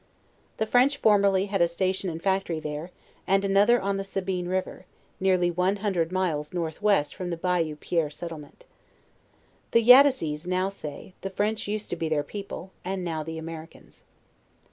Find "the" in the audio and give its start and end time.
0.57-0.65, 3.97-4.03, 7.29-7.37, 9.73-9.83, 11.21-11.29, 13.21-13.37